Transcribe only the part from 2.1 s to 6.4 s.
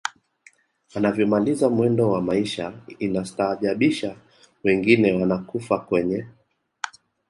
wa maisha inastaadhajabisha wengine wanakufa kwenye